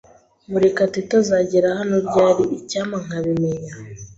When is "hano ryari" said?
1.79-2.43